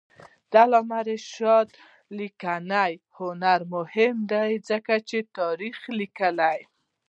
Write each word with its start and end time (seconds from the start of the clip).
د 0.51 0.53
علامه 0.63 0.99
رشاد 1.09 1.67
لیکنی 2.19 2.93
هنر 3.17 3.59
مهم 3.73 4.15
دی 4.31 4.51
ځکه 4.69 4.93
چې 5.09 5.17
تاریخ 5.37 5.77
لیکي. 5.99 6.61